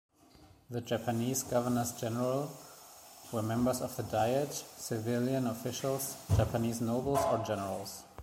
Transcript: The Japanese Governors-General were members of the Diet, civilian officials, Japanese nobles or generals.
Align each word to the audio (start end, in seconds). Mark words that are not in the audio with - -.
The 0.71 0.81
Japanese 0.81 1.43
Governors-General 1.43 2.49
were 3.31 3.43
members 3.43 3.81
of 3.81 3.95
the 3.95 4.01
Diet, 4.01 4.51
civilian 4.51 5.45
officials, 5.45 6.15
Japanese 6.35 6.81
nobles 6.81 7.19
or 7.19 7.45
generals. 7.45 8.01